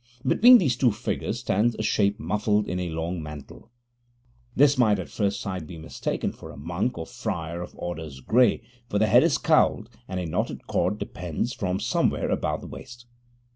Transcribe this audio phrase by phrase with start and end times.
[0.25, 3.69] Between these two figures stands a shape muffled in a long mantle.
[4.55, 8.63] This might at first sight be mistaken for a monk or "friar of orders gray",
[8.89, 13.05] for the head is cowled and a knotted cord depends from somewhere about the waist.